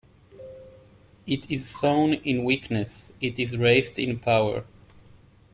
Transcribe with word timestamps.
It 1.27 1.45
is 1.51 1.69
sown 1.69 2.13
in 2.15 2.43
weakness, 2.43 3.11
it 3.21 3.37
is 3.37 3.55
raised 3.55 3.99
in 3.99 4.17
power. 4.17 4.65